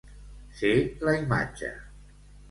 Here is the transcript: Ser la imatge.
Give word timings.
Ser 0.61 0.71
la 1.07 1.13
imatge. 1.17 1.69